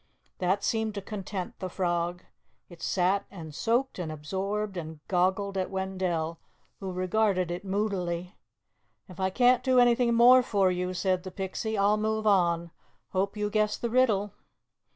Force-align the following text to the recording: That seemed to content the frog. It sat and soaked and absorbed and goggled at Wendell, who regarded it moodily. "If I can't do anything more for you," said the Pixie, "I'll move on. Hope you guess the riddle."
That 0.39 0.63
seemed 0.63 0.95
to 0.95 1.01
content 1.03 1.59
the 1.59 1.69
frog. 1.69 2.23
It 2.69 2.81
sat 2.81 3.27
and 3.29 3.53
soaked 3.53 3.99
and 3.99 4.11
absorbed 4.11 4.75
and 4.75 4.99
goggled 5.07 5.59
at 5.59 5.69
Wendell, 5.69 6.39
who 6.79 6.91
regarded 6.91 7.51
it 7.51 7.63
moodily. 7.63 8.35
"If 9.07 9.19
I 9.19 9.29
can't 9.29 9.61
do 9.63 9.79
anything 9.79 10.15
more 10.15 10.41
for 10.41 10.71
you," 10.71 10.95
said 10.95 11.21
the 11.21 11.29
Pixie, 11.29 11.77
"I'll 11.77 11.97
move 11.97 12.25
on. 12.25 12.71
Hope 13.09 13.37
you 13.37 13.51
guess 13.51 13.77
the 13.77 13.91
riddle." 13.91 14.33